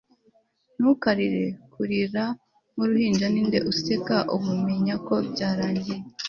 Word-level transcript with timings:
Ntukarire 0.77 1.43
kurira 1.73 2.23
nkuruhinjaNinde 2.73 3.59
useka 3.71 4.17
ubuMenya 4.35 4.95
ko 5.05 5.13
byarangiye 5.31 5.97